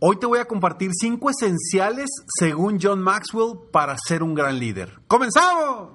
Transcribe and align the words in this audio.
Hoy 0.00 0.20
te 0.20 0.26
voy 0.26 0.38
a 0.38 0.44
compartir 0.44 0.92
cinco 0.94 1.28
esenciales 1.28 2.06
según 2.38 2.78
John 2.80 3.02
Maxwell 3.02 3.58
para 3.72 3.96
ser 3.98 4.22
un 4.22 4.32
gran 4.32 4.56
líder. 4.60 5.00
¡Comenzamos! 5.08 5.88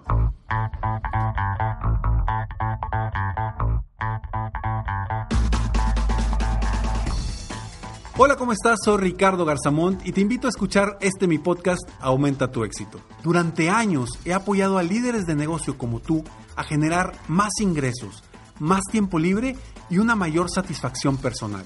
Hola, 8.18 8.36
¿cómo 8.36 8.52
estás? 8.52 8.80
Soy 8.84 8.98
Ricardo 8.98 9.46
Garzamont 9.46 10.06
y 10.06 10.12
te 10.12 10.20
invito 10.20 10.48
a 10.48 10.50
escuchar 10.50 10.98
este 11.00 11.26
mi 11.26 11.38
podcast 11.38 11.90
Aumenta 12.02 12.52
tu 12.52 12.66
éxito. 12.66 13.00
Durante 13.24 13.70
años 13.70 14.10
he 14.26 14.34
apoyado 14.34 14.78
a 14.78 14.84
líderes 14.84 15.26
de 15.26 15.36
negocio 15.36 15.78
como 15.78 16.02
tú 16.02 16.26
a 16.58 16.66
generar 16.66 17.14
más 17.30 17.54
ingresos, 17.62 18.22
más 18.60 18.82
tiempo 18.92 19.18
libre 19.18 19.56
y 19.90 20.00
una 20.00 20.18
mayor 20.18 20.52
satisfacción 20.52 21.16
personal. 21.16 21.66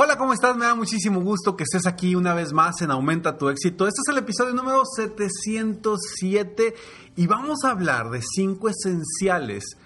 Hola, 0.00 0.16
¿cómo 0.16 0.32
estás? 0.32 0.56
Me 0.56 0.64
da 0.64 0.76
muchísimo 0.76 1.20
gusto 1.20 1.56
que 1.56 1.64
estés 1.64 1.84
aquí 1.84 2.14
una 2.14 2.32
vez 2.32 2.52
más 2.52 2.82
en 2.82 2.92
Aumenta 2.92 3.36
tu 3.36 3.48
éxito. 3.48 3.88
Este 3.88 4.00
es 4.00 4.08
el 4.12 4.18
episodio 4.18 4.54
número 4.54 4.84
707 4.84 6.76
y 7.16 7.26
vamos 7.26 7.64
a 7.64 7.72
hablar 7.72 8.08
de 8.10 8.22
cinco 8.22 8.68
esenciales 8.68 9.76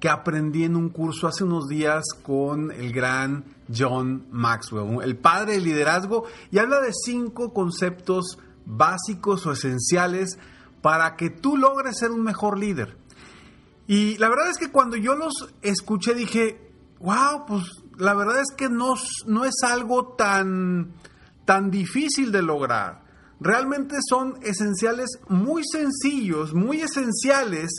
que 0.00 0.08
aprendí 0.08 0.64
en 0.64 0.74
un 0.74 0.88
curso 0.88 1.28
hace 1.28 1.44
unos 1.44 1.68
días 1.68 2.02
con 2.20 2.72
el 2.72 2.92
gran 2.92 3.44
John 3.72 4.26
Maxwell, 4.32 5.04
el 5.04 5.16
padre 5.16 5.52
del 5.52 5.62
liderazgo, 5.62 6.24
y 6.50 6.58
habla 6.58 6.80
de 6.80 6.90
cinco 6.92 7.54
conceptos 7.54 8.40
básicos 8.66 9.46
o 9.46 9.52
esenciales 9.52 10.36
para 10.82 11.14
que 11.14 11.30
tú 11.30 11.56
logres 11.56 11.96
ser 11.96 12.10
un 12.10 12.24
mejor 12.24 12.58
líder. 12.58 12.96
Y 13.86 14.18
la 14.18 14.30
verdad 14.30 14.50
es 14.50 14.58
que 14.58 14.72
cuando 14.72 14.96
yo 14.96 15.14
los 15.14 15.54
escuché 15.62 16.14
dije, 16.14 16.72
wow, 16.98 17.46
pues 17.46 17.62
la 18.00 18.14
verdad 18.14 18.40
es 18.40 18.54
que 18.56 18.68
no, 18.68 18.94
no 19.26 19.44
es 19.44 19.54
algo 19.62 20.14
tan, 20.14 20.94
tan 21.44 21.70
difícil 21.70 22.32
de 22.32 22.42
lograr. 22.42 23.02
Realmente 23.40 23.96
son 24.08 24.38
esenciales 24.42 25.18
muy 25.28 25.62
sencillos, 25.70 26.54
muy 26.54 26.80
esenciales, 26.80 27.70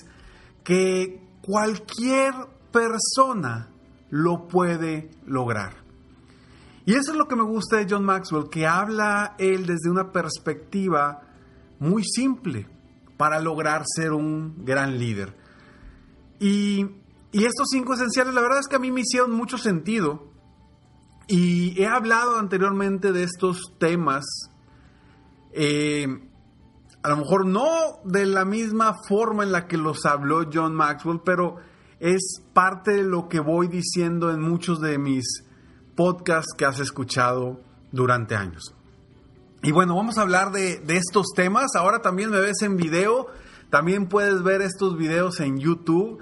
que 0.64 1.22
cualquier 1.42 2.34
persona 2.72 3.70
lo 4.10 4.48
puede 4.48 5.12
lograr. 5.26 5.82
Y 6.86 6.94
eso 6.94 7.12
es 7.12 7.18
lo 7.18 7.28
que 7.28 7.36
me 7.36 7.44
gusta 7.44 7.78
de 7.78 7.88
John 7.90 8.06
Maxwell, 8.06 8.50
que 8.50 8.66
habla 8.66 9.36
él 9.38 9.66
desde 9.66 9.90
una 9.90 10.12
perspectiva 10.12 11.22
muy 11.80 12.04
simple 12.04 12.68
para 13.18 13.40
lograr 13.40 13.84
ser 13.86 14.14
un 14.14 14.66
gran 14.66 14.98
líder. 14.98 15.36
Y, 16.40 16.88
estos 17.32 17.68
cinco 17.72 17.94
esenciales, 17.94 18.34
la 18.34 18.42
verdad 18.42 18.60
es 18.60 18.68
que 18.68 18.76
a 18.76 18.80
mí 18.80 18.92
me 18.92 19.02
hicieron 19.02 19.32
mucho 19.32 19.58
sentido. 19.58 20.32
Y 21.28 21.82
he 21.82 21.88
hablado 21.88 22.38
anteriormente 22.38 23.12
de 23.12 23.24
estos 23.24 23.74
temas. 23.78 24.26
Eh, 25.54 26.08
a 27.04 27.10
lo 27.10 27.18
mejor 27.18 27.46
no 27.46 28.00
de 28.04 28.26
la 28.26 28.46
misma 28.46 28.96
forma 29.08 29.44
en 29.44 29.52
la 29.52 29.68
que 29.68 29.78
los 29.78 30.06
habló 30.06 30.50
John 30.52 30.76
Maxwell, 30.76 31.22
pero 31.24 31.58
es 32.00 32.42
parte 32.54 32.92
de 32.92 33.04
lo 33.04 33.30
que 33.30 33.40
voy 33.40 33.68
diciendo 33.68 34.32
en 34.32 34.42
muchos 34.42 34.82
de 34.82 34.98
mis 34.98 35.46
podcasts 35.96 36.54
que 36.58 36.66
has 36.66 36.80
escuchado 36.80 37.62
durante 37.92 38.36
años. 38.36 38.76
Y 39.64 39.72
bueno, 39.72 39.96
vamos 39.96 40.18
a 40.18 40.24
hablar 40.24 40.52
de, 40.52 40.82
estos 40.88 41.28
temas. 41.36 41.76
Ahora 41.76 42.00
también 42.00 42.32
me 42.32 42.40
ves 42.40 42.62
en 42.64 42.76
video, 42.76 43.28
también 43.70 44.08
puedes 44.08 44.42
ver 44.42 44.62
estos 44.62 44.98
videos 44.98 45.40
en 45.40 45.60
YouTube. 45.60 46.20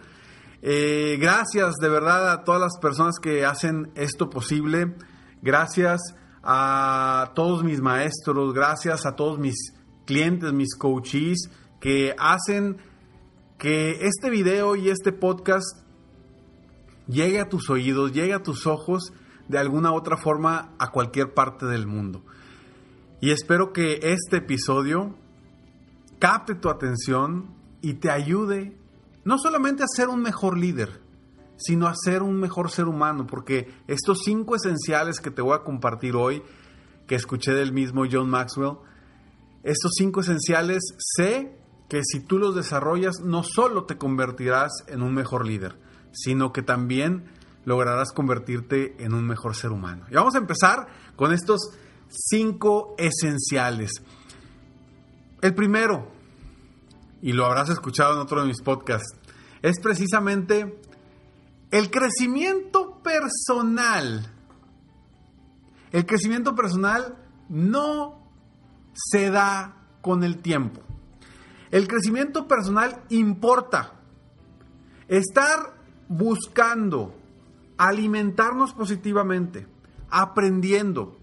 Eh, 0.62 1.18
gracias 1.20 1.76
de 1.82 1.88
verdad 1.88 2.32
a 2.32 2.44
todas 2.44 2.60
las 2.60 2.78
personas 2.80 3.16
que 3.20 3.46
hacen 3.46 3.92
esto 3.96 4.30
posible. 4.30 4.96
Gracias 5.42 6.02
a 6.44 7.32
todos 7.36 7.64
mis 7.64 7.82
maestros, 7.82 8.54
gracias 8.54 9.06
a 9.06 9.16
todos 9.16 9.40
mis 9.40 9.56
clientes, 10.06 10.52
mis 10.52 10.76
coaches, 10.76 11.50
que 11.80 12.16
hacen 12.18 12.78
que 13.58 14.06
este 14.06 14.30
video 14.30 14.76
y 14.76 14.90
este 14.90 15.12
podcast 15.12 15.78
llegue 17.08 17.40
a 17.40 17.50
tus 17.50 17.70
oídos, 17.70 18.12
llegue 18.12 18.34
a 18.34 18.44
tus 18.44 18.68
ojos 18.68 19.14
de 19.48 19.58
alguna 19.58 19.94
otra 19.94 20.18
forma 20.18 20.74
a 20.78 20.92
cualquier 20.92 21.34
parte 21.34 21.66
del 21.66 21.88
mundo. 21.88 22.24
Y 23.22 23.32
espero 23.32 23.74
que 23.74 24.00
este 24.02 24.38
episodio 24.38 25.16
capte 26.20 26.56
tu 26.56 26.70
atención 26.70 27.54
y 27.82 27.96
te 27.96 28.12
ayude 28.12 28.78
no 29.24 29.38
solamente 29.38 29.84
a 29.84 29.88
ser 29.88 30.10
un 30.10 30.22
mejor 30.22 30.58
líder, 30.58 31.02
sino 31.58 31.88
a 31.88 31.94
ser 31.96 32.24
un 32.24 32.40
mejor 32.40 32.72
ser 32.72 32.86
humano, 32.86 33.28
porque 33.28 33.72
estos 33.88 34.20
cinco 34.24 34.56
esenciales 34.56 35.20
que 35.20 35.32
te 35.32 35.42
voy 35.42 35.56
a 35.56 35.64
compartir 35.64 36.16
hoy, 36.16 36.42
que 37.06 37.16
escuché 37.16 37.54
del 37.54 37.74
mismo 37.74 38.06
John 38.10 38.30
Maxwell, 38.30 38.78
estos 39.64 39.92
cinco 39.98 40.22
esenciales, 40.22 40.82
sé 40.98 41.60
que 41.90 42.02
si 42.04 42.22
tú 42.22 42.38
los 42.38 42.56
desarrollas, 42.56 43.20
no 43.22 43.44
solo 43.44 43.84
te 43.86 43.98
convertirás 43.98 44.72
en 44.88 45.02
un 45.02 45.14
mejor 45.14 45.46
líder, 45.46 45.78
sino 46.12 46.54
que 46.54 46.62
también 46.62 47.26
lograrás 47.66 48.12
convertirte 48.14 48.96
en 49.04 49.14
un 49.14 49.26
mejor 49.26 49.56
ser 49.56 49.72
humano. 49.72 50.06
Y 50.10 50.14
vamos 50.14 50.36
a 50.36 50.38
empezar 50.38 50.88
con 51.16 51.34
estos 51.34 51.72
cinco 52.10 52.96
esenciales. 52.98 53.92
El 55.42 55.54
primero, 55.54 56.12
y 57.22 57.34
lo 57.34 57.46
habrás 57.46 57.70
escuchado 57.70 58.14
en 58.14 58.20
otro 58.20 58.42
de 58.42 58.48
mis 58.48 58.62
podcasts, 58.62 59.18
es 59.62 59.80
precisamente 59.80 60.80
el 61.72 61.92
crecimiento 61.92 63.00
personal. 63.04 64.34
El 65.92 66.06
crecimiento 66.06 66.56
personal 66.56 67.18
no 67.50 68.32
se 68.94 69.30
da 69.30 69.76
con 70.02 70.24
el 70.24 70.38
tiempo. 70.38 70.82
El 71.72 71.88
crecimiento 71.88 72.48
personal 72.48 73.04
importa. 73.10 73.94
Estar 75.08 75.76
buscando 76.08 77.16
alimentarnos 77.80 78.74
positivamente, 78.74 79.66
aprendiendo, 80.10 81.18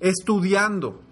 estudiando, 0.00 1.03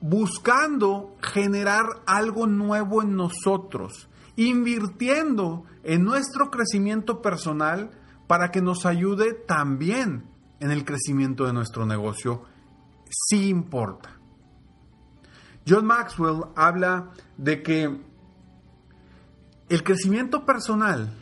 buscando 0.00 1.16
generar 1.20 1.86
algo 2.06 2.46
nuevo 2.46 3.02
en 3.02 3.16
nosotros, 3.16 4.08
invirtiendo 4.36 5.64
en 5.82 6.04
nuestro 6.04 6.50
crecimiento 6.50 7.20
personal 7.20 7.90
para 8.26 8.50
que 8.50 8.60
nos 8.60 8.86
ayude 8.86 9.34
también 9.34 10.24
en 10.60 10.70
el 10.70 10.84
crecimiento 10.84 11.46
de 11.46 11.52
nuestro 11.52 11.86
negocio, 11.86 12.44
sí 13.10 13.48
importa. 13.48 14.18
John 15.66 15.86
Maxwell 15.86 16.44
habla 16.56 17.10
de 17.36 17.62
que 17.62 18.00
el 19.68 19.82
crecimiento 19.82 20.46
personal 20.46 21.12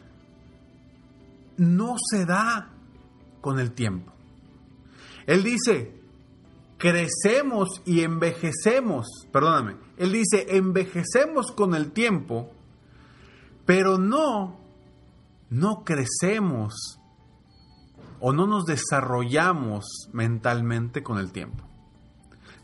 no 1.56 1.97
se 1.98 2.25
da 2.26 2.70
con 3.41 3.58
el 3.58 3.72
tiempo. 3.72 4.12
Él 5.26 5.43
dice, 5.43 5.95
crecemos 6.78 7.82
y 7.84 8.03
envejecemos, 8.03 9.06
perdóname, 9.32 9.76
él 9.97 10.12
dice, 10.12 10.47
envejecemos 10.56 11.53
con 11.53 11.75
el 11.75 11.92
tiempo, 11.92 12.53
pero 13.64 13.98
no, 13.98 14.61
no 15.50 15.84
crecemos 15.84 17.00
o 18.20 18.32
no 18.32 18.46
nos 18.46 18.67
desarrollamos 18.67 20.08
mentalmente 20.12 21.02
con 21.02 21.19
el 21.19 21.32
tiempo. 21.32 21.64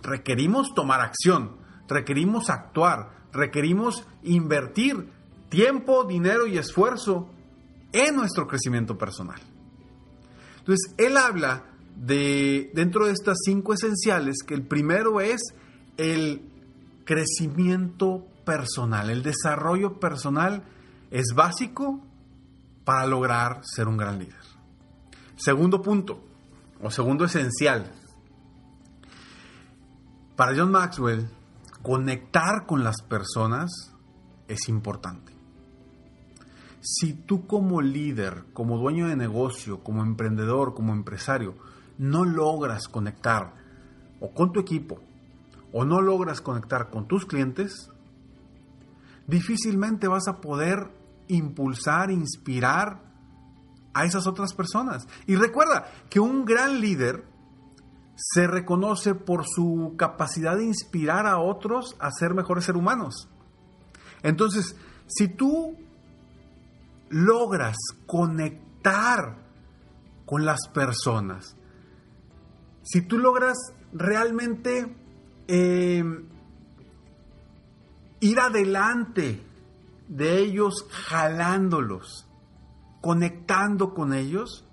Requerimos 0.02 0.74
tomar 0.74 1.00
acción, 1.00 1.56
requerimos 1.88 2.50
actuar, 2.50 3.28
requerimos 3.32 4.06
invertir 4.22 5.10
tiempo, 5.48 6.04
dinero 6.04 6.46
y 6.46 6.58
esfuerzo 6.58 7.30
en 7.92 8.16
nuestro 8.16 8.46
crecimiento 8.46 8.98
personal. 8.98 9.40
Entonces, 10.58 10.94
él 10.96 11.16
habla 11.16 11.71
de, 12.02 12.72
dentro 12.74 13.06
de 13.06 13.12
estas 13.12 13.38
cinco 13.44 13.72
esenciales, 13.74 14.38
que 14.44 14.54
el 14.54 14.66
primero 14.66 15.20
es 15.20 15.40
el 15.96 16.42
crecimiento 17.04 18.26
personal. 18.44 19.08
El 19.08 19.22
desarrollo 19.22 20.00
personal 20.00 20.64
es 21.10 21.32
básico 21.34 22.00
para 22.84 23.06
lograr 23.06 23.60
ser 23.62 23.86
un 23.86 23.96
gran 23.96 24.18
líder. 24.18 24.34
Segundo 25.36 25.80
punto, 25.80 26.24
o 26.80 26.90
segundo 26.90 27.24
esencial, 27.24 27.92
para 30.34 30.56
John 30.56 30.72
Maxwell, 30.72 31.28
conectar 31.82 32.66
con 32.66 32.82
las 32.82 33.00
personas 33.02 33.94
es 34.48 34.68
importante. 34.68 35.32
Si 36.80 37.12
tú 37.12 37.46
como 37.46 37.80
líder, 37.80 38.46
como 38.52 38.76
dueño 38.76 39.06
de 39.06 39.14
negocio, 39.14 39.84
como 39.84 40.02
emprendedor, 40.02 40.74
como 40.74 40.92
empresario, 40.92 41.54
no 41.98 42.24
logras 42.24 42.88
conectar 42.88 43.54
o 44.20 44.32
con 44.32 44.52
tu 44.52 44.60
equipo 44.60 45.00
o 45.72 45.84
no 45.84 46.00
logras 46.00 46.40
conectar 46.40 46.90
con 46.90 47.08
tus 47.08 47.24
clientes, 47.24 47.90
difícilmente 49.26 50.06
vas 50.06 50.28
a 50.28 50.40
poder 50.40 50.90
impulsar, 51.28 52.10
inspirar 52.10 53.00
a 53.94 54.04
esas 54.04 54.26
otras 54.26 54.54
personas. 54.54 55.06
Y 55.26 55.36
recuerda 55.36 55.90
que 56.10 56.20
un 56.20 56.44
gran 56.44 56.80
líder 56.80 57.24
se 58.14 58.46
reconoce 58.46 59.14
por 59.14 59.46
su 59.46 59.94
capacidad 59.96 60.56
de 60.56 60.64
inspirar 60.64 61.26
a 61.26 61.38
otros 61.38 61.96
a 61.98 62.10
ser 62.10 62.34
mejores 62.34 62.64
seres 62.64 62.80
humanos. 62.80 63.28
Entonces, 64.22 64.76
si 65.06 65.28
tú 65.28 65.76
logras 67.08 67.76
conectar 68.06 69.38
con 70.26 70.44
las 70.44 70.68
personas, 70.72 71.56
si 72.82 73.02
tú 73.02 73.18
logras 73.18 73.56
realmente 73.92 74.94
eh, 75.48 76.04
ir 78.20 78.40
adelante 78.40 79.42
de 80.08 80.38
ellos 80.38 80.86
jalándolos, 80.90 82.26
conectando 83.00 83.94
con 83.94 84.14
ellos, 84.14 84.64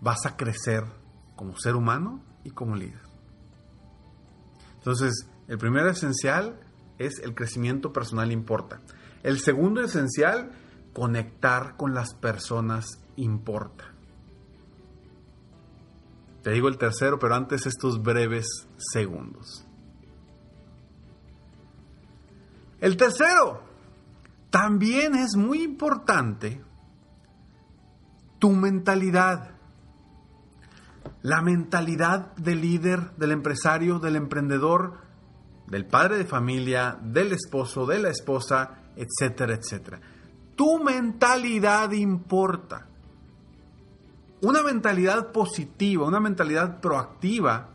vas 0.00 0.26
a 0.26 0.36
crecer 0.36 0.84
como 1.36 1.56
ser 1.56 1.76
humano 1.76 2.22
y 2.44 2.50
como 2.50 2.76
líder. 2.76 3.02
Entonces, 4.76 5.28
el 5.48 5.58
primer 5.58 5.86
esencial 5.86 6.60
es 6.98 7.18
el 7.20 7.34
crecimiento 7.34 7.92
personal 7.92 8.30
importa. 8.32 8.80
El 9.22 9.38
segundo 9.40 9.80
esencial, 9.80 10.52
conectar 10.92 11.76
con 11.76 11.94
las 11.94 12.14
personas 12.14 13.00
importa. 13.16 13.93
Te 16.44 16.50
digo 16.50 16.68
el 16.68 16.76
tercero, 16.76 17.18
pero 17.18 17.34
antes 17.34 17.64
estos 17.64 18.02
breves 18.02 18.68
segundos. 18.76 19.66
El 22.80 22.98
tercero, 22.98 23.62
también 24.50 25.14
es 25.14 25.36
muy 25.36 25.62
importante 25.62 26.62
tu 28.38 28.50
mentalidad. 28.50 29.52
La 31.22 31.40
mentalidad 31.40 32.36
del 32.36 32.60
líder, 32.60 33.12
del 33.16 33.32
empresario, 33.32 33.98
del 33.98 34.16
emprendedor, 34.16 34.98
del 35.66 35.86
padre 35.86 36.18
de 36.18 36.26
familia, 36.26 36.98
del 37.02 37.32
esposo, 37.32 37.86
de 37.86 38.00
la 38.00 38.10
esposa, 38.10 38.82
etcétera, 38.96 39.54
etcétera. 39.54 39.98
Tu 40.54 40.78
mentalidad 40.84 41.90
importa. 41.92 42.86
Una 44.44 44.62
mentalidad 44.62 45.32
positiva, 45.32 46.06
una 46.06 46.20
mentalidad 46.20 46.80
proactiva, 46.80 47.70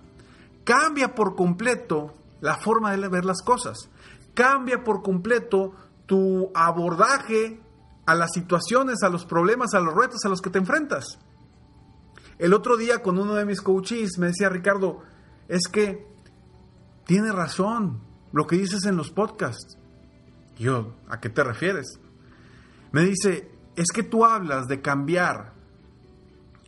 cambia 0.63 1.15
por 1.15 1.35
completo 1.35 2.13
la 2.41 2.57
forma 2.57 2.95
de 2.95 3.07
ver 3.07 3.25
las 3.25 3.41
cosas. 3.41 3.89
Cambia 4.35 4.83
por 4.83 5.01
completo 5.01 5.73
tu 6.05 6.51
abordaje 6.53 7.59
a 8.05 8.13
las 8.13 8.31
situaciones, 8.33 9.01
a 9.01 9.09
los 9.09 9.25
problemas, 9.25 9.73
a 9.73 9.79
los 9.79 9.95
retos 9.95 10.23
a 10.25 10.29
los 10.29 10.41
que 10.41 10.51
te 10.51 10.59
enfrentas. 10.59 11.17
El 12.37 12.53
otro 12.53 12.77
día 12.77 13.01
con 13.01 13.17
uno 13.17 13.33
de 13.33 13.45
mis 13.45 13.61
coaches 13.61 14.19
me 14.19 14.27
decía, 14.27 14.49
Ricardo, 14.49 15.01
es 15.47 15.67
que 15.71 16.07
tiene 17.05 17.31
razón 17.31 17.99
lo 18.31 18.45
que 18.45 18.57
dices 18.57 18.85
en 18.85 18.95
los 18.95 19.09
podcasts. 19.09 19.79
yo, 20.59 20.93
¿a 21.09 21.19
qué 21.19 21.29
te 21.29 21.43
refieres? 21.43 21.99
Me 22.91 23.01
dice, 23.01 23.51
es 23.75 23.87
que 23.91 24.03
tú 24.03 24.23
hablas 24.23 24.67
de 24.67 24.81
cambiar 24.81 25.58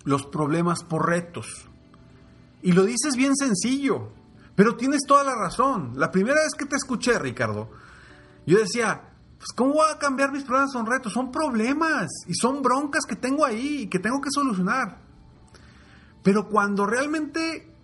los 0.04 0.26
problemas 0.26 0.84
por 0.84 1.08
retos. 1.08 1.68
Y 2.62 2.74
lo 2.74 2.84
dices 2.84 3.16
bien 3.16 3.36
sencillo, 3.36 4.10
pero 4.56 4.76
tienes 4.76 5.02
toda 5.08 5.24
la 5.24 5.36
razón. 5.36 5.94
La 5.96 6.12
primera 6.12 6.42
vez 6.42 6.54
que 6.58 6.66
te 6.66 6.76
escuché, 6.76 7.18
Ricardo, 7.18 7.70
yo 8.46 8.60
decía, 8.60 9.02
pues 9.38 9.50
¿cómo 9.56 9.74
voy 9.74 9.88
a 9.92 9.98
cambiar 9.98 10.32
mis 10.32 10.44
problemas 10.44 10.72
son 10.72 10.86
retos? 10.86 11.14
Son 11.14 11.32
problemas 11.32 12.10
y 12.28 12.34
son 12.36 12.62
broncas 12.62 13.06
que 13.08 13.16
tengo 13.16 13.46
ahí 13.46 13.84
y 13.84 13.88
que 13.88 14.00
tengo 14.00 14.22
que 14.22 14.30
solucionar. 14.32 15.00
Pero 16.24 16.48
cuando 16.48 16.86
realmente 16.86 17.76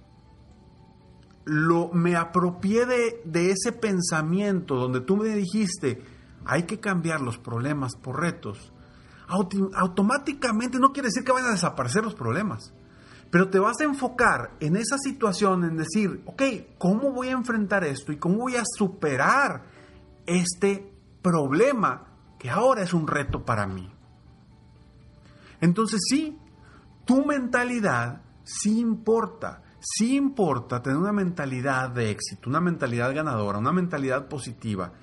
lo, 1.45 1.89
me 1.93 2.15
apropié 2.15 2.85
de, 2.85 3.21
de 3.25 3.51
ese 3.51 3.71
pensamiento 3.71 4.75
donde 4.75 5.01
tú 5.01 5.17
me 5.17 5.29
dijiste, 5.29 6.03
hay 6.45 6.63
que 6.63 6.79
cambiar 6.79 7.21
los 7.21 7.37
problemas 7.37 7.95
por 7.95 8.19
retos, 8.19 8.71
automáticamente 9.27 10.79
no 10.79 10.93
quiere 10.93 11.07
decir 11.07 11.23
que 11.23 11.31
vayan 11.31 11.49
a 11.49 11.53
desaparecer 11.53 12.03
los 12.03 12.15
problemas, 12.15 12.73
pero 13.29 13.49
te 13.49 13.59
vas 13.59 13.79
a 13.81 13.83
enfocar 13.83 14.55
en 14.59 14.77
esa 14.77 14.97
situación, 14.97 15.65
en 15.65 15.77
decir, 15.77 16.21
ok, 16.25 16.41
¿cómo 16.77 17.11
voy 17.11 17.29
a 17.29 17.33
enfrentar 17.33 17.83
esto 17.83 18.11
y 18.11 18.17
cómo 18.17 18.37
voy 18.37 18.55
a 18.55 18.63
superar 18.65 19.65
este 20.25 20.93
problema 21.21 22.07
que 22.39 22.49
ahora 22.49 22.83
es 22.83 22.93
un 22.93 23.07
reto 23.07 23.43
para 23.43 23.67
mí? 23.67 23.91
Entonces 25.59 25.99
sí, 26.07 26.37
tu 27.05 27.25
mentalidad 27.25 28.21
sí 28.43 28.79
importa, 28.79 29.63
sí 29.79 30.15
importa 30.15 30.81
tener 30.81 30.97
una 30.97 31.11
mentalidad 31.11 31.89
de 31.89 32.11
éxito, 32.11 32.49
una 32.49 32.61
mentalidad 32.61 33.13
ganadora, 33.13 33.57
una 33.57 33.73
mentalidad 33.73 34.29
positiva 34.29 34.93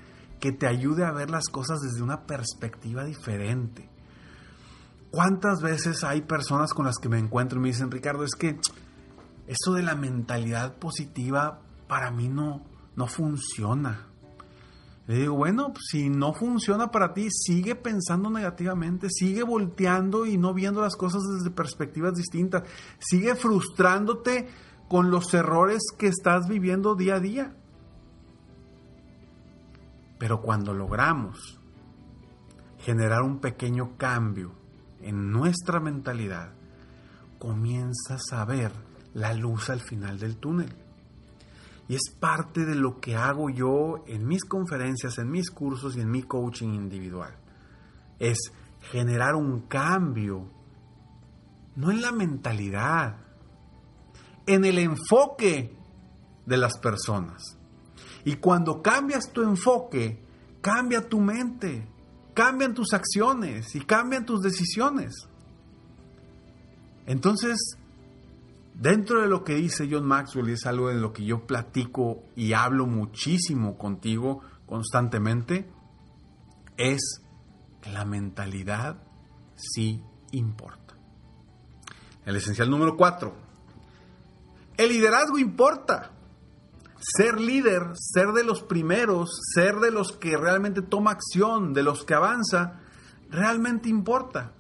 que 0.41 0.53
te 0.53 0.67
ayude 0.67 1.05
a 1.05 1.13
ver 1.13 1.31
las 1.31 1.49
cosas 1.49 1.81
desde 1.81 2.03
una 2.03 2.27
perspectiva 2.27 3.05
diferente. 3.05 3.94
¿Cuántas 5.15 5.63
veces 5.63 6.03
hay 6.03 6.23
personas 6.23 6.75
con 6.75 6.87
las 6.87 6.99
que 6.99 7.09
me 7.09 7.21
encuentro 7.21 7.61
y 7.61 7.63
me 7.63 7.69
dicen, 7.69 7.89
Ricardo, 7.89 8.25
es 8.25 8.35
que 8.35 8.59
eso 9.47 9.73
de 9.73 9.85
la 9.85 9.95
mentalidad 9.95 10.75
positiva 10.75 11.61
para 11.87 12.11
mí 12.11 12.27
no, 12.27 12.65
no 12.97 13.07
funciona? 13.07 14.09
Le 15.07 15.19
digo, 15.19 15.37
bueno, 15.37 15.69
pues, 15.73 15.85
si 15.89 16.09
no 16.09 16.35
funciona 16.35 16.91
para 16.91 17.15
ti, 17.15 17.29
sigue 17.31 17.77
pensando 17.77 18.29
negativamente, 18.29 19.07
sigue 19.09 19.45
volteando 19.45 20.27
y 20.27 20.37
no 20.37 20.53
viendo 20.53 20.81
las 20.81 20.97
cosas 20.97 21.23
desde 21.33 21.55
perspectivas 21.55 22.15
distintas, 22.15 22.65
sigue 22.99 23.37
frustrándote 23.37 24.49
con 24.89 25.13
los 25.13 25.33
errores 25.33 25.85
que 25.97 26.09
estás 26.09 26.49
viviendo 26.49 26.97
día 26.97 27.15
a 27.15 27.21
día. 27.21 27.57
Pero 30.19 30.43
cuando 30.43 30.75
logramos 30.75 31.61
generar 32.79 33.23
un 33.23 33.39
pequeño 33.39 33.97
cambio 33.97 34.64
en 35.05 35.31
nuestra 35.31 35.81
mentalidad, 35.81 36.55
comienzas 37.39 38.23
a 38.33 38.45
ver 38.47 38.73
la 39.13 39.35
luz 39.35 39.69
al 39.69 39.81
final 39.81 40.19
del 40.19 40.39
túnel. 40.39 40.75
Y 41.89 41.95
es 41.95 42.17
parte 42.19 42.65
de 42.65 42.75
lo 42.75 43.01
que 43.01 43.15
hago 43.15 43.51
yo 43.51 44.03
en 44.07 44.27
mis 44.27 44.45
conferencias, 44.45 45.19
en 45.19 45.31
mis 45.31 45.51
cursos 45.51 45.97
y 45.97 46.01
en 46.01 46.11
mi 46.11 46.23
coaching 46.23 46.71
individual. 46.71 47.37
Es 48.19 48.39
generar 48.91 49.35
un 49.35 49.61
cambio, 49.69 50.51
no 51.77 51.91
en 51.91 52.01
la 52.01 52.11
mentalidad, 52.11 53.19
en 54.47 54.65
el 54.65 54.79
enfoque 54.79 55.77
de 56.47 56.57
las 56.57 56.79
personas. 56.79 57.59
Y 58.25 58.37
cuando 58.37 58.81
cambias 58.81 59.31
tu 59.31 59.43
enfoque, 59.43 60.25
cambia 60.63 61.07
tu 61.07 61.21
mente 61.21 61.94
cambian 62.35 62.75
tus 62.75 62.93
acciones 62.93 63.75
y 63.75 63.81
cambian 63.81 64.27
tus 64.27 64.43
decisiones. 64.43 65.29
Entonces, 67.07 67.79
dentro 68.75 69.21
de 69.21 69.29
lo 69.29 69.45
que 69.45 69.55
dice 69.55 69.89
John 69.91 70.07
Maxwell, 70.07 70.51
y 70.51 70.53
es 70.53 70.67
algo 70.67 70.91
en 70.91 71.01
lo 71.01 71.13
que 71.13 71.25
yo 71.25 71.47
platico 71.47 72.25
y 72.35 72.53
hablo 72.53 72.87
muchísimo 72.87 73.79
contigo 73.79 74.43
constantemente, 74.67 75.71
es 76.77 77.21
que 77.81 77.91
la 77.91 78.05
mentalidad 78.05 78.97
sí 79.55 80.03
importa. 80.33 80.95
El 82.27 82.37
esencial 82.37 82.71
número 82.71 82.97
cuatro. 82.97 83.35
El 84.77 84.89
liderazgo 84.89 85.39
importa 85.39 86.14
ser 87.05 87.39
líder, 87.39 87.91
ser 87.95 88.33
de 88.33 88.45
los 88.45 88.63
primeros, 88.63 89.31
ser 89.55 89.77
de 89.77 89.91
los 89.91 90.13
que 90.13 90.37
realmente 90.37 90.81
toma 90.81 91.11
acción, 91.11 91.75
de 91.75 91.83
los 91.83 92.05
que 92.05 92.15
avanza, 92.15 92.81
realmente 93.31 93.89
importa. 93.91 94.53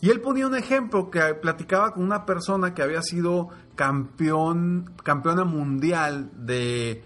Y 0.00 0.10
él 0.10 0.20
ponía 0.20 0.48
un 0.48 0.56
ejemplo 0.56 1.10
que 1.10 1.20
platicaba 1.34 1.92
con 1.92 2.02
una 2.02 2.26
persona 2.26 2.74
que 2.74 2.82
había 2.82 3.02
sido 3.02 3.50
campeón, 3.76 4.92
campeona 5.04 5.44
mundial 5.44 6.30
de 6.34 7.04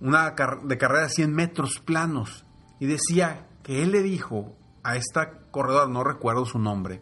una 0.00 0.34
de 0.64 0.78
carrera 0.78 1.04
de 1.04 1.10
100 1.10 1.32
metros 1.32 1.78
planos. 1.78 2.44
Y 2.80 2.86
decía 2.86 3.46
que 3.62 3.84
él 3.84 3.92
le 3.92 4.02
dijo 4.02 4.56
a 4.82 4.96
esta 4.96 5.38
corredora, 5.52 5.86
no 5.86 6.02
recuerdo 6.02 6.44
su 6.44 6.58
nombre, 6.58 7.00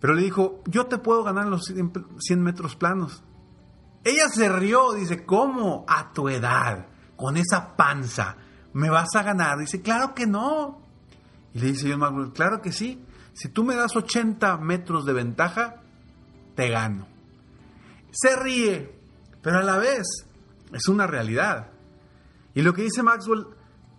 pero 0.00 0.14
le 0.14 0.22
dijo, 0.22 0.62
yo 0.64 0.86
te 0.86 0.96
puedo 0.96 1.22
ganar 1.22 1.46
los 1.46 1.64
100 1.66 2.42
metros 2.42 2.76
planos. 2.76 3.22
Ella 4.04 4.28
se 4.28 4.48
rió, 4.48 4.92
dice, 4.92 5.24
¿cómo? 5.24 5.84
A 5.88 6.12
tu 6.12 6.28
edad, 6.28 6.86
con 7.16 7.36
esa 7.36 7.76
panza, 7.76 8.36
¿me 8.72 8.88
vas 8.88 9.14
a 9.14 9.22
ganar? 9.22 9.58
Dice, 9.58 9.82
claro 9.82 10.14
que 10.14 10.26
no. 10.26 10.80
Y 11.52 11.60
le 11.60 11.66
dice 11.66 11.90
John 11.90 12.00
Maxwell, 12.00 12.32
claro 12.32 12.62
que 12.62 12.72
sí, 12.72 13.04
si 13.32 13.48
tú 13.48 13.64
me 13.64 13.76
das 13.76 13.94
80 13.94 14.56
metros 14.58 15.04
de 15.04 15.12
ventaja, 15.12 15.82
te 16.54 16.68
gano. 16.68 17.06
Se 18.10 18.36
ríe, 18.36 18.98
pero 19.42 19.58
a 19.58 19.62
la 19.62 19.78
vez 19.78 20.06
es 20.72 20.88
una 20.88 21.06
realidad. 21.06 21.70
Y 22.54 22.62
lo 22.62 22.72
que 22.74 22.82
dice 22.82 23.02
Maxwell 23.02 23.46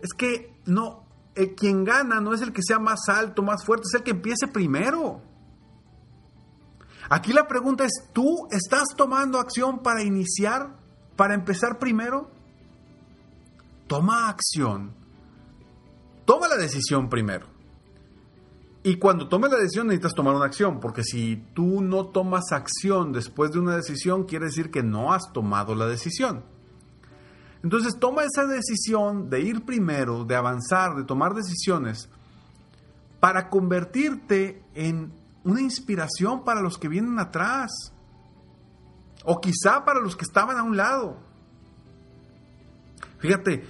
es 0.00 0.12
que 0.12 0.54
no, 0.66 1.06
el 1.34 1.54
quien 1.54 1.84
gana 1.84 2.20
no 2.20 2.34
es 2.34 2.42
el 2.42 2.52
que 2.52 2.62
sea 2.62 2.78
más 2.78 3.08
alto, 3.08 3.42
más 3.42 3.64
fuerte, 3.64 3.84
es 3.88 3.94
el 3.94 4.02
que 4.02 4.10
empiece 4.10 4.48
primero. 4.48 5.22
Aquí 7.08 7.32
la 7.32 7.46
pregunta 7.46 7.84
es, 7.84 8.08
¿tú 8.12 8.46
estás 8.50 8.84
tomando 8.96 9.38
acción 9.38 9.80
para 9.82 10.02
iniciar, 10.02 10.76
para 11.16 11.34
empezar 11.34 11.78
primero? 11.78 12.30
Toma 13.86 14.28
acción. 14.28 14.94
Toma 16.24 16.48
la 16.48 16.56
decisión 16.56 17.08
primero. 17.08 17.46
Y 18.84 18.96
cuando 18.96 19.28
tomes 19.28 19.52
la 19.52 19.58
decisión 19.58 19.86
necesitas 19.86 20.14
tomar 20.14 20.34
una 20.34 20.46
acción, 20.46 20.80
porque 20.80 21.04
si 21.04 21.36
tú 21.54 21.82
no 21.82 22.06
tomas 22.06 22.50
acción 22.50 23.12
después 23.12 23.52
de 23.52 23.60
una 23.60 23.76
decisión, 23.76 24.24
quiere 24.24 24.46
decir 24.46 24.70
que 24.70 24.82
no 24.82 25.12
has 25.12 25.32
tomado 25.32 25.74
la 25.74 25.86
decisión. 25.86 26.42
Entonces 27.62 27.96
toma 28.00 28.24
esa 28.24 28.44
decisión 28.46 29.30
de 29.30 29.40
ir 29.40 29.64
primero, 29.64 30.24
de 30.24 30.34
avanzar, 30.34 30.96
de 30.96 31.04
tomar 31.04 31.32
decisiones, 31.34 32.08
para 33.20 33.48
convertirte 33.48 34.64
en 34.74 35.12
una 35.44 35.60
inspiración 35.60 36.44
para 36.44 36.60
los 36.60 36.78
que 36.78 36.88
vienen 36.88 37.18
atrás. 37.18 37.70
O 39.24 39.40
quizá 39.40 39.84
para 39.84 40.00
los 40.00 40.16
que 40.16 40.24
estaban 40.24 40.58
a 40.58 40.62
un 40.62 40.76
lado. 40.76 41.18
Fíjate, 43.18 43.64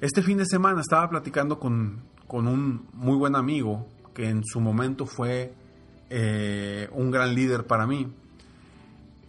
este 0.00 0.22
fin 0.22 0.38
de 0.38 0.46
semana 0.46 0.80
estaba 0.80 1.08
platicando 1.08 1.58
con, 1.58 2.04
con 2.26 2.46
un 2.46 2.88
muy 2.92 3.16
buen 3.16 3.34
amigo 3.34 3.88
que 4.12 4.28
en 4.28 4.44
su 4.44 4.60
momento 4.60 5.06
fue 5.06 5.54
eh, 6.10 6.88
un 6.92 7.10
gran 7.10 7.34
líder 7.34 7.66
para 7.66 7.86
mí, 7.86 8.12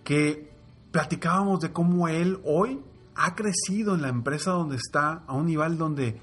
que 0.04 0.54
platicábamos 0.92 1.62
de 1.62 1.72
cómo 1.72 2.08
él 2.08 2.40
hoy 2.44 2.82
ha 3.16 3.34
crecido 3.34 3.96
en 3.96 4.02
la 4.02 4.10
empresa 4.10 4.52
donde 4.52 4.76
está 4.76 5.24
a 5.26 5.34
un 5.34 5.46
nivel 5.46 5.78
donde 5.78 6.20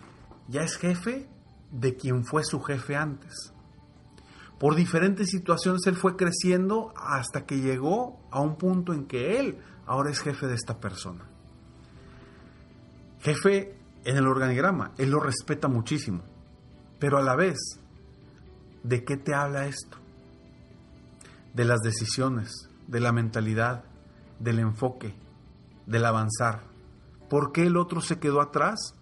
ya 0.49 0.63
es 0.63 0.77
jefe 0.77 1.29
de 1.71 1.97
quien 1.97 2.25
fue 2.25 2.45
su 2.45 2.61
jefe 2.61 2.95
antes. 2.95 3.53
Por 4.63 4.77
diferentes 4.77 5.31
situaciones 5.31 5.85
él 5.89 5.97
fue 5.97 6.15
creciendo 6.15 6.95
hasta 6.95 7.47
que 7.47 7.59
llegó 7.59 8.21
a 8.31 8.41
un 8.41 8.55
punto 8.55 8.93
en 8.93 9.07
que 9.07 9.41
él 9.41 9.59
ahora 9.87 10.13
es 10.13 10.21
jefe 10.21 10.47
de 10.47 10.55
esta 10.55 10.79
persona. 10.79 11.25
Jefe 13.19 13.77
en 14.05 14.17
el 14.17 14.29
organigrama, 14.29 14.93
él 14.99 15.11
lo 15.11 15.19
respeta 15.19 15.67
muchísimo, 15.67 16.23
pero 17.01 17.19
a 17.19 17.23
la 17.23 17.35
vez, 17.35 17.59
¿de 18.85 19.03
qué 19.03 19.17
te 19.17 19.35
habla 19.35 19.67
esto? 19.67 19.97
De 21.55 21.65
las 21.65 21.81
decisiones, 21.81 22.69
de 22.87 23.01
la 23.01 23.11
mentalidad, 23.11 23.83
del 24.39 24.61
enfoque, 24.61 25.13
del 25.87 26.05
avanzar. 26.05 26.63
¿Por 27.29 27.51
qué 27.51 27.67
el 27.67 27.77
otro 27.77 28.01
se 28.01 28.21
quedó 28.21 28.41
atrás? 28.41 28.95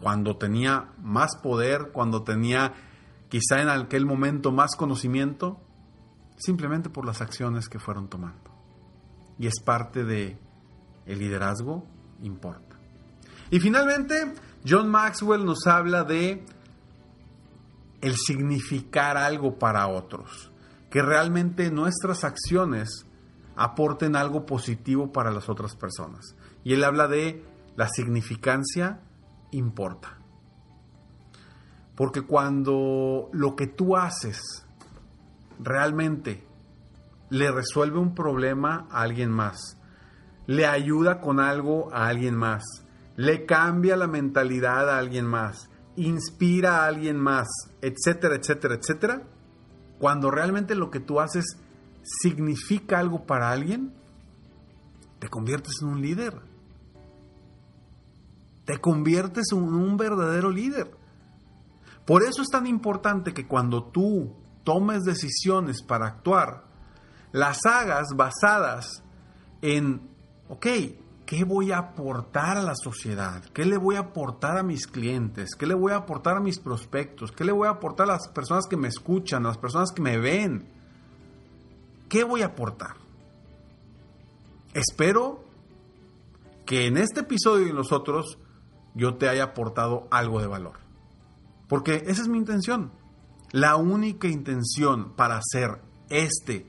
Cuando 0.00 0.36
tenía 0.36 0.92
más 1.02 1.34
poder, 1.42 1.90
cuando 1.92 2.22
tenía 2.22 2.72
quizá 3.28 3.60
en 3.60 3.68
aquel 3.68 4.06
momento 4.06 4.52
más 4.52 4.76
conocimiento, 4.76 5.60
simplemente 6.36 6.90
por 6.90 7.06
las 7.06 7.20
acciones 7.20 7.68
que 7.68 7.78
fueron 7.78 8.08
tomando. 8.08 8.50
Y 9.38 9.46
es 9.46 9.60
parte 9.60 10.04
de 10.04 10.38
el 11.06 11.18
liderazgo 11.18 11.86
importa. 12.22 12.76
Y 13.50 13.60
finalmente, 13.60 14.34
John 14.66 14.88
Maxwell 14.90 15.44
nos 15.44 15.66
habla 15.66 16.04
de 16.04 16.44
el 18.00 18.16
significar 18.16 19.16
algo 19.16 19.58
para 19.58 19.86
otros, 19.88 20.52
que 20.90 21.02
realmente 21.02 21.70
nuestras 21.70 22.24
acciones 22.24 23.06
aporten 23.56 24.16
algo 24.16 24.44
positivo 24.46 25.12
para 25.12 25.30
las 25.30 25.48
otras 25.48 25.74
personas. 25.76 26.36
Y 26.62 26.74
él 26.74 26.84
habla 26.84 27.08
de 27.08 27.44
la 27.76 27.88
significancia 27.88 29.00
importa. 29.50 30.15
Porque 31.96 32.22
cuando 32.22 33.30
lo 33.32 33.56
que 33.56 33.66
tú 33.66 33.96
haces 33.96 34.64
realmente 35.58 36.44
le 37.30 37.50
resuelve 37.50 37.98
un 37.98 38.14
problema 38.14 38.86
a 38.90 39.02
alguien 39.02 39.30
más, 39.30 39.78
le 40.46 40.66
ayuda 40.66 41.20
con 41.20 41.40
algo 41.40 41.92
a 41.92 42.06
alguien 42.06 42.36
más, 42.36 42.62
le 43.16 43.46
cambia 43.46 43.96
la 43.96 44.06
mentalidad 44.06 44.90
a 44.90 44.98
alguien 44.98 45.26
más, 45.26 45.70
inspira 45.96 46.82
a 46.82 46.86
alguien 46.86 47.18
más, 47.18 47.48
etcétera, 47.80 48.36
etcétera, 48.36 48.74
etcétera, 48.74 49.22
cuando 49.98 50.30
realmente 50.30 50.74
lo 50.74 50.90
que 50.90 51.00
tú 51.00 51.20
haces 51.20 51.56
significa 52.02 52.98
algo 52.98 53.24
para 53.24 53.50
alguien, 53.50 53.94
te 55.18 55.28
conviertes 55.28 55.80
en 55.80 55.88
un 55.88 56.02
líder 56.02 56.34
te 58.66 58.78
conviertes 58.78 59.52
en 59.52 59.62
un 59.62 59.96
verdadero 59.96 60.50
líder. 60.50 60.90
Por 62.06 62.22
eso 62.22 62.40
es 62.40 62.48
tan 62.48 62.66
importante 62.66 63.34
que 63.34 63.46
cuando 63.46 63.82
tú 63.84 64.32
tomes 64.62 65.02
decisiones 65.02 65.82
para 65.82 66.06
actuar, 66.06 66.64
las 67.32 67.58
hagas 67.66 68.06
basadas 68.14 69.02
en, 69.60 70.08
ok, 70.48 70.66
¿qué 71.26 71.44
voy 71.44 71.72
a 71.72 71.78
aportar 71.78 72.56
a 72.56 72.62
la 72.62 72.74
sociedad? 72.76 73.44
¿Qué 73.52 73.64
le 73.64 73.76
voy 73.76 73.96
a 73.96 74.00
aportar 74.00 74.56
a 74.56 74.62
mis 74.62 74.86
clientes? 74.86 75.56
¿Qué 75.56 75.66
le 75.66 75.74
voy 75.74 75.92
a 75.92 75.96
aportar 75.96 76.36
a 76.36 76.40
mis 76.40 76.60
prospectos? 76.60 77.32
¿Qué 77.32 77.44
le 77.44 77.52
voy 77.52 77.66
a 77.66 77.72
aportar 77.72 78.08
a 78.08 78.12
las 78.12 78.28
personas 78.28 78.66
que 78.70 78.76
me 78.76 78.88
escuchan, 78.88 79.44
a 79.44 79.48
las 79.48 79.58
personas 79.58 79.90
que 79.90 80.02
me 80.02 80.16
ven? 80.16 80.68
¿Qué 82.08 82.22
voy 82.22 82.42
a 82.42 82.46
aportar? 82.46 82.94
Espero 84.74 85.44
que 86.64 86.86
en 86.86 86.98
este 86.98 87.20
episodio 87.20 87.66
y 87.66 87.70
en 87.70 87.76
los 87.76 87.90
otros 87.90 88.38
yo 88.94 89.16
te 89.16 89.28
haya 89.28 89.44
aportado 89.44 90.06
algo 90.10 90.40
de 90.40 90.46
valor. 90.46 90.85
Porque 91.68 92.04
esa 92.06 92.22
es 92.22 92.28
mi 92.28 92.38
intención. 92.38 92.92
La 93.52 93.76
única 93.76 94.28
intención 94.28 95.14
para 95.14 95.38
hacer 95.38 95.80
este 96.08 96.66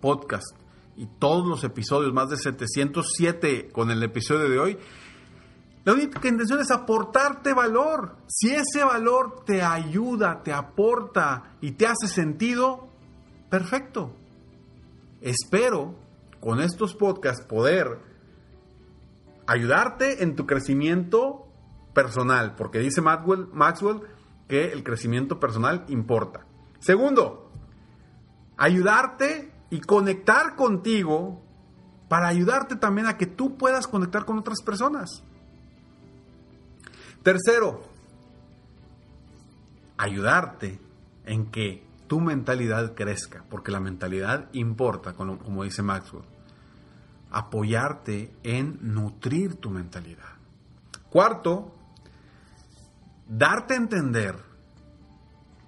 podcast 0.00 0.56
y 0.96 1.06
todos 1.06 1.46
los 1.46 1.64
episodios, 1.64 2.12
más 2.12 2.28
de 2.28 2.36
707 2.36 3.70
con 3.70 3.90
el 3.90 4.02
episodio 4.02 4.48
de 4.48 4.58
hoy, 4.58 4.78
la 5.84 5.94
única 5.94 6.28
intención 6.28 6.60
es 6.60 6.70
aportarte 6.70 7.54
valor. 7.54 8.16
Si 8.26 8.50
ese 8.50 8.84
valor 8.84 9.44
te 9.46 9.62
ayuda, 9.62 10.42
te 10.42 10.52
aporta 10.52 11.56
y 11.60 11.72
te 11.72 11.86
hace 11.86 12.08
sentido, 12.08 12.88
perfecto. 13.48 14.12
Espero 15.20 15.94
con 16.40 16.60
estos 16.60 16.94
podcasts 16.94 17.44
poder 17.46 18.00
ayudarte 19.46 20.22
en 20.22 20.36
tu 20.36 20.46
crecimiento 20.46 21.46
personal, 21.94 22.54
porque 22.54 22.80
dice 22.80 23.00
Maxwell, 23.00 23.48
Maxwell 23.52 24.02
que 24.48 24.72
el 24.72 24.82
crecimiento 24.82 25.38
personal 25.38 25.84
importa. 25.88 26.46
Segundo, 26.80 27.50
ayudarte 28.56 29.52
y 29.70 29.80
conectar 29.80 30.56
contigo 30.56 31.42
para 32.08 32.28
ayudarte 32.28 32.76
también 32.76 33.06
a 33.06 33.16
que 33.16 33.26
tú 33.26 33.56
puedas 33.56 33.86
conectar 33.86 34.24
con 34.24 34.38
otras 34.38 34.62
personas. 34.62 35.22
Tercero, 37.22 37.82
ayudarte 39.98 40.80
en 41.26 41.50
que 41.50 41.86
tu 42.06 42.20
mentalidad 42.20 42.94
crezca, 42.94 43.44
porque 43.50 43.70
la 43.70 43.80
mentalidad 43.80 44.48
importa, 44.52 45.12
como, 45.12 45.62
dice 45.64 45.82
Maxwell. 45.82 46.24
Apoyarte 47.30 48.32
en 48.42 48.78
nutrir 48.80 49.56
tu 49.56 49.68
mentalidad. 49.68 50.38
Cuarto, 51.10 51.74
darte 53.28 53.74
a 53.74 53.78
entender 53.78 54.36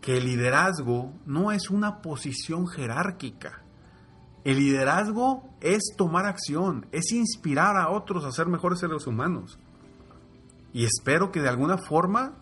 que 0.00 0.17
el 0.17 0.25
liderazgo 0.25 1.12
no 1.26 1.52
es 1.52 1.71
una 1.71 2.00
posición 2.00 2.67
jerárquica. 2.67 3.62
El 4.45 4.59
liderazgo 4.59 5.45
es 5.61 5.95
tomar 5.97 6.25
acción, 6.25 6.87
es 6.93 7.12
inspirar 7.12 7.76
a 7.76 7.90
otros 7.90 8.25
a 8.25 8.33
ser 8.33 8.47
mejores 8.47 8.81
seres 8.81 9.07
humanos. 9.07 9.59
Y 10.73 10.85
espero 10.85 11.31
que 11.31 11.43
de 11.43 11.49
alguna 11.49 11.76
forma 11.76 12.33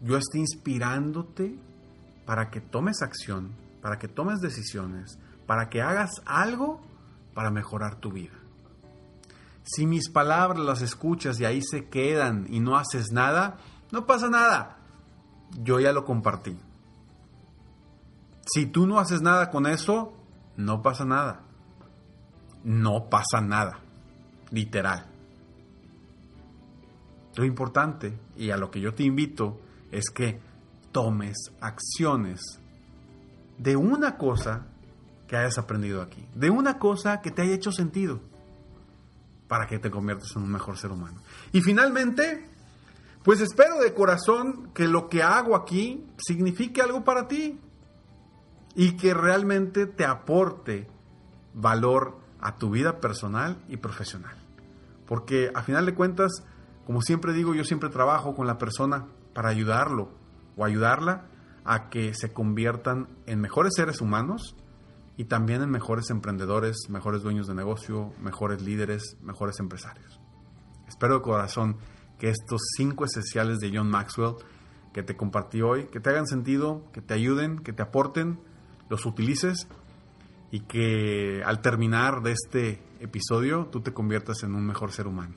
yo 0.00 0.16
esté 0.16 0.38
inspirándote 0.38 1.58
para 2.26 2.50
que 2.50 2.60
tomes 2.60 3.02
acción, 3.02 3.56
para 3.82 3.98
que 3.98 4.06
tomes 4.06 4.40
decisiones, 4.40 5.18
para 5.46 5.68
que 5.68 5.82
hagas 5.82 6.22
algo 6.26 6.80
para 7.34 7.50
mejorar 7.50 7.96
tu 7.96 8.12
vida. 8.12 8.43
Si 9.64 9.86
mis 9.86 10.10
palabras 10.10 10.64
las 10.64 10.82
escuchas 10.82 11.40
y 11.40 11.46
ahí 11.46 11.62
se 11.62 11.88
quedan 11.88 12.46
y 12.50 12.60
no 12.60 12.76
haces 12.76 13.12
nada, 13.12 13.56
no 13.90 14.06
pasa 14.06 14.28
nada. 14.28 14.78
Yo 15.62 15.80
ya 15.80 15.92
lo 15.92 16.04
compartí. 16.04 16.56
Si 18.46 18.66
tú 18.66 18.86
no 18.86 18.98
haces 18.98 19.22
nada 19.22 19.50
con 19.50 19.66
eso, 19.66 20.12
no 20.56 20.82
pasa 20.82 21.04
nada. 21.04 21.40
No 22.62 23.08
pasa 23.08 23.40
nada. 23.40 23.78
Literal. 24.50 25.06
Lo 27.36 27.44
importante 27.44 28.18
y 28.36 28.50
a 28.50 28.56
lo 28.56 28.70
que 28.70 28.80
yo 28.80 28.94
te 28.94 29.02
invito 29.02 29.60
es 29.90 30.10
que 30.10 30.40
tomes 30.92 31.36
acciones 31.60 32.40
de 33.58 33.76
una 33.76 34.16
cosa 34.16 34.66
que 35.26 35.36
hayas 35.36 35.58
aprendido 35.58 36.02
aquí, 36.02 36.24
de 36.34 36.50
una 36.50 36.78
cosa 36.78 37.20
que 37.20 37.30
te 37.30 37.42
haya 37.42 37.54
hecho 37.54 37.72
sentido, 37.72 38.20
para 39.48 39.66
que 39.66 39.78
te 39.78 39.90
conviertas 39.90 40.34
en 40.36 40.42
un 40.42 40.52
mejor 40.52 40.78
ser 40.78 40.90
humano. 40.90 41.20
Y 41.52 41.60
finalmente, 41.60 42.48
pues 43.22 43.40
espero 43.40 43.78
de 43.78 43.94
corazón 43.94 44.70
que 44.74 44.88
lo 44.88 45.08
que 45.08 45.22
hago 45.22 45.56
aquí 45.56 46.06
signifique 46.18 46.82
algo 46.82 47.04
para 47.04 47.28
ti 47.28 47.60
y 48.74 48.96
que 48.96 49.14
realmente 49.14 49.86
te 49.86 50.04
aporte 50.04 50.88
valor 51.54 52.18
a 52.40 52.56
tu 52.56 52.70
vida 52.70 53.00
personal 53.00 53.62
y 53.68 53.76
profesional. 53.76 54.36
Porque 55.06 55.50
a 55.54 55.62
final 55.62 55.86
de 55.86 55.94
cuentas, 55.94 56.32
como 56.86 57.00
siempre 57.00 57.32
digo, 57.32 57.54
yo 57.54 57.64
siempre 57.64 57.88
trabajo 57.88 58.34
con 58.34 58.46
la 58.46 58.58
persona 58.58 59.06
para 59.34 59.48
ayudarlo 59.48 60.10
o 60.56 60.64
ayudarla 60.64 61.26
a 61.64 61.88
que 61.88 62.12
se 62.14 62.32
conviertan 62.32 63.08
en 63.26 63.40
mejores 63.40 63.72
seres 63.74 64.00
humanos 64.00 64.56
y 65.16 65.24
también 65.24 65.62
en 65.62 65.70
mejores 65.70 66.10
emprendedores, 66.10 66.88
mejores 66.88 67.22
dueños 67.22 67.46
de 67.46 67.54
negocio, 67.54 68.12
mejores 68.20 68.62
líderes, 68.62 69.16
mejores 69.22 69.60
empresarios. 69.60 70.20
Espero 70.88 71.16
de 71.16 71.22
corazón 71.22 71.76
que 72.18 72.30
estos 72.30 72.60
cinco 72.76 73.04
esenciales 73.04 73.58
de 73.60 73.70
John 73.74 73.90
Maxwell 73.90 74.36
que 74.92 75.02
te 75.02 75.16
compartí 75.16 75.60
hoy, 75.60 75.86
que 75.86 76.00
te 76.00 76.10
hagan 76.10 76.26
sentido, 76.26 76.84
que 76.92 77.02
te 77.02 77.14
ayuden, 77.14 77.58
que 77.58 77.72
te 77.72 77.82
aporten, 77.82 78.38
los 78.88 79.06
utilices 79.06 79.66
y 80.50 80.60
que 80.60 81.42
al 81.44 81.60
terminar 81.60 82.22
de 82.22 82.32
este 82.32 82.80
episodio 83.00 83.66
tú 83.72 83.80
te 83.80 83.92
conviertas 83.92 84.44
en 84.44 84.54
un 84.54 84.64
mejor 84.64 84.92
ser 84.92 85.08
humano. 85.08 85.34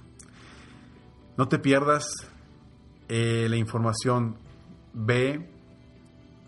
No 1.38 1.48
te 1.48 1.58
pierdas 1.58 2.06
eh, 3.10 3.48
la 3.50 3.58
información. 3.58 4.38
Ve, 4.94 5.50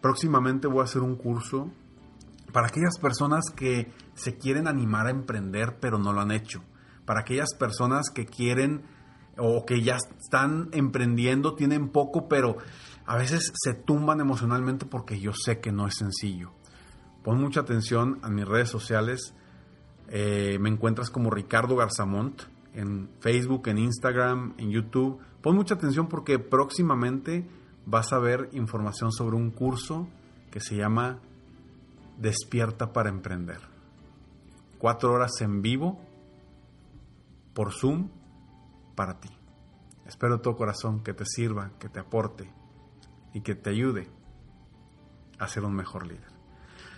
próximamente 0.02 0.68
voy 0.68 0.82
a 0.82 0.84
hacer 0.84 1.02
un 1.02 1.16
curso 1.16 1.72
para 2.52 2.68
aquellas 2.68 2.98
personas 3.00 3.46
que 3.56 3.92
se 4.16 4.38
quieren 4.38 4.68
animar 4.68 5.08
a 5.08 5.12
emprender 5.12 5.78
pero 5.80 5.98
no 5.98 6.14
lo 6.14 6.22
han 6.22 6.32
hecho. 6.32 6.64
Para 7.06 7.22
aquellas 7.22 7.54
personas 7.58 8.10
que 8.14 8.26
quieren 8.26 8.84
o 9.38 9.66
que 9.66 9.82
ya 9.82 9.96
están 9.96 10.70
emprendiendo, 10.74 11.56
tienen 11.56 11.90
poco, 11.90 12.28
pero 12.28 12.58
a 13.06 13.18
veces 13.18 13.52
se 13.56 13.74
tumban 13.74 14.20
emocionalmente 14.20 14.86
porque 14.86 15.20
yo 15.20 15.32
sé 15.34 15.60
que 15.60 15.72
no 15.72 15.88
es 15.88 15.96
sencillo. 15.96 16.52
Pon 17.24 17.40
mucha 17.40 17.62
atención 17.62 18.20
a 18.22 18.30
mis 18.30 18.48
redes 18.48 18.70
sociales. 18.70 19.34
Eh, 20.10 20.58
me 20.60 20.70
encuentras 20.70 21.10
como 21.10 21.30
Ricardo 21.30 21.76
Garzamont 21.76 22.42
en 22.74 23.10
Facebook, 23.20 23.68
en 23.68 23.78
Instagram, 23.78 24.54
en 24.58 24.72
YouTube. 24.72 25.20
Pon 25.42 25.56
mucha 25.56 25.76
atención 25.76 26.08
porque 26.08 26.40
próximamente 26.40 27.48
vas 27.86 28.14
a 28.14 28.20
ver 28.20 28.50
información 28.54 29.12
sobre 29.12 29.36
un 29.36 29.52
curso 29.52 30.08
que 30.52 30.60
se 30.60 30.76
llama 30.76 31.20
Despierta 32.20 32.92
para 32.92 33.10
Emprender. 33.10 33.62
Cuatro 34.78 35.14
horas 35.14 35.32
en 35.40 35.62
vivo 35.62 36.02
por 37.54 37.72
Zoom 37.72 38.10
para 38.94 39.22
ti. 39.22 39.30
Espero 40.06 40.36
de 40.36 40.44
todo 40.44 40.58
corazón 40.58 41.02
que 41.02 41.14
te 41.14 41.24
sirva, 41.26 41.72
que 41.80 41.88
te 41.88 42.02
aporte 42.02 42.52
y 43.34 43.40
que 43.40 43.56
te 43.56 43.70
ayude 43.70 44.10
a 45.38 45.48
ser 45.48 45.64
un 45.64 45.74
mejor 45.74 46.08
líder. 46.08 46.28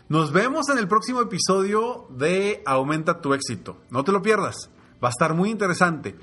Nos 0.09 0.31
vemos 0.31 0.69
en 0.69 0.79
el 0.79 0.87
próximo 0.87 1.21
episodio 1.21 2.07
de 2.09 2.63
Aumenta 2.65 3.21
tu 3.21 3.35
éxito. 3.35 3.77
No 3.91 4.03
te 4.03 4.11
lo 4.11 4.23
pierdas. 4.23 4.71
Va 5.03 5.09
a 5.09 5.11
estar 5.11 5.35
muy 5.35 5.51
interesante. 5.51 6.17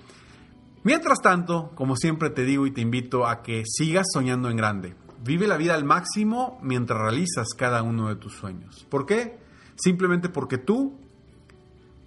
Mientras 0.82 1.20
tanto, 1.20 1.70
como 1.76 1.94
siempre 1.94 2.30
te 2.30 2.44
digo 2.44 2.66
y 2.66 2.72
te 2.72 2.80
invito 2.80 3.28
a 3.28 3.42
que 3.42 3.62
sigas 3.64 4.06
soñando 4.12 4.50
en 4.50 4.56
grande. 4.56 4.96
Vive 5.22 5.46
la 5.46 5.56
vida 5.56 5.74
al 5.74 5.84
máximo 5.84 6.58
mientras 6.62 7.00
realizas 7.00 7.48
cada 7.56 7.82
uno 7.82 8.08
de 8.08 8.16
tus 8.16 8.34
sueños. 8.34 8.86
¿Por 8.88 9.06
qué? 9.06 9.38
Simplemente 9.76 10.28
porque 10.28 10.58
tú, 10.58 10.98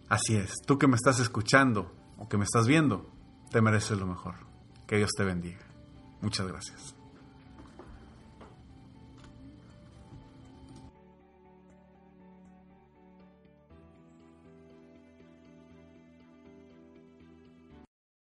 así 0.10 0.36
es, 0.36 0.56
tú 0.66 0.78
que 0.78 0.88
me 0.88 0.96
estás 0.96 1.20
escuchando 1.20 1.94
o 2.18 2.28
que 2.30 2.38
me 2.38 2.44
estás 2.44 2.68
viendo, 2.68 3.10
te 3.52 3.62
mereces 3.62 3.98
lo 3.98 4.08
mejor. 4.08 4.36
Que 4.88 4.98
Dios 4.98 5.12
te 5.16 5.24
bendiga. 5.24 5.66
Muchas 6.22 6.48
gracias. 6.48 7.01